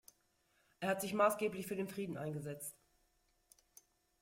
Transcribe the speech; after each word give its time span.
Er 0.79 0.89
hat 0.89 1.01
sich 1.01 1.13
maßgeblich 1.13 1.67
für 1.67 1.75
den 1.75 1.87
Frieden 1.87 2.17
eingesetzt. 2.17 2.75